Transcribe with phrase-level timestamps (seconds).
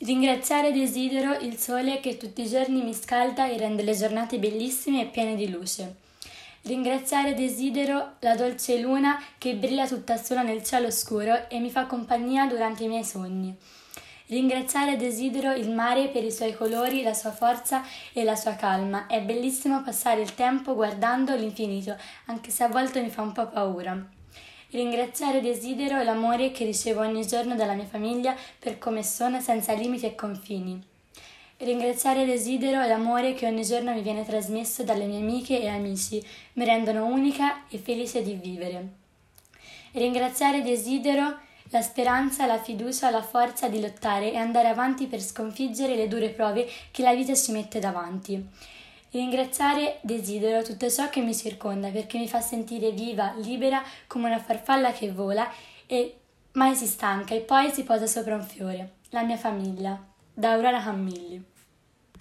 [0.00, 5.02] Ringraziare desidero il sole che tutti i giorni mi scalda e rende le giornate bellissime
[5.02, 5.96] e piene di luce.
[6.62, 11.86] Ringraziare desidero la dolce luna che brilla tutta sola nel cielo scuro e mi fa
[11.86, 13.52] compagnia durante i miei sogni.
[14.26, 19.08] Ringraziare desidero il mare per i suoi colori, la sua forza e la sua calma.
[19.08, 21.96] È bellissimo passare il tempo guardando l'infinito,
[22.26, 24.16] anche se a volte mi fa un po' paura.
[24.70, 30.04] Ringraziare desidero l'amore che ricevo ogni giorno dalla mia famiglia per come sono, senza limiti
[30.04, 30.78] e confini.
[31.56, 36.22] Ringraziare desidero l'amore che ogni giorno mi viene trasmesso dalle mie amiche e amici,
[36.54, 38.88] mi rendono unica e felice di vivere.
[39.92, 41.38] Ringraziare desidero
[41.70, 46.28] la speranza, la fiducia, la forza di lottare e andare avanti per sconfiggere le dure
[46.28, 48.46] prove che la vita ci mette davanti.
[49.10, 54.38] Ringraziare desidero tutto ciò che mi circonda perché mi fa sentire viva, libera come una
[54.38, 55.50] farfalla che vola
[55.86, 56.18] e
[56.52, 58.96] mai si stanca e poi si posa sopra un fiore.
[59.10, 59.98] La mia famiglia.
[60.34, 61.56] Da Aurora Cammilli.